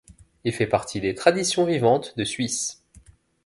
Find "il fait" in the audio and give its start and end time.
0.45-0.65